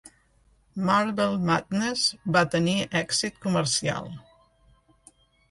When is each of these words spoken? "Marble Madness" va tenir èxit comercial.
"Marble 0.85 1.35
Madness" 1.49 2.05
va 2.39 2.43
tenir 2.57 2.73
èxit 3.03 3.39
comercial. 3.45 4.11